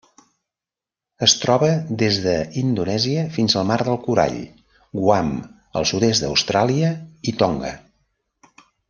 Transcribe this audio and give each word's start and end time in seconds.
Es 1.27 1.33
troba 1.41 1.67
des 2.03 2.17
d'Indonèsia 2.23 3.25
fins 3.37 3.57
al 3.61 3.67
Mar 3.73 3.77
del 3.83 3.99
Corall, 4.07 4.39
Guam, 5.03 5.29
el 5.83 5.87
sud-est 5.91 6.27
d'Austràlia 6.27 6.91
i 7.33 7.39
Tonga. 7.43 7.75